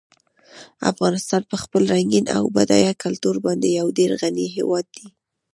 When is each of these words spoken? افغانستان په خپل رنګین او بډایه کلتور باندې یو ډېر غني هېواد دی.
افغانستان 0.91 1.41
په 1.51 1.55
خپل 1.63 1.81
رنګین 1.93 2.25
او 2.37 2.43
بډایه 2.55 2.93
کلتور 3.03 3.35
باندې 3.45 3.67
یو 3.79 3.87
ډېر 3.97 4.11
غني 4.21 4.47
هېواد 4.57 4.85
دی. 4.95 5.07